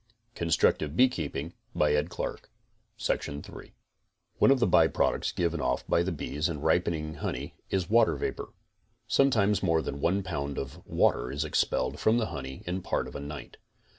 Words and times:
CONSTRUCTIVE 0.33 0.97
BEEKEEPING 0.97 1.53
19 1.75 1.97
EVAPORATION 3.05 3.43
One 4.39 4.49
of 4.49 4.59
the 4.59 4.65
by 4.65 4.87
products 4.87 5.31
given 5.31 5.61
off 5.61 5.85
by 5.85 6.01
the 6.01 6.11
bees 6.11 6.49
in 6.49 6.59
ripening 6.61 7.13
honey 7.21 7.53
is 7.69 7.87
water 7.87 8.15
vapor. 8.15 8.51
Sometimes 9.07 9.61
more 9.61 9.83
than 9.83 10.01
one 10.01 10.23
pound 10.23 10.57
of 10.57 10.83
water 10.87 11.31
is 11.31 11.45
expelled 11.45 11.99
from 11.99 12.17
the 12.17 12.25
honey 12.33 12.63
in 12.65 12.81
part 12.81 13.07
of 13.07 13.15
a 13.15 13.19
night. 13.19 13.57